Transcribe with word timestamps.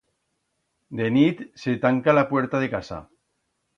De 1.01 1.09
nit 1.17 1.43
se 1.65 1.75
tanca 1.85 2.17
la 2.21 2.27
puerta 2.33 2.63
de 2.65 2.71
casa. 2.77 2.99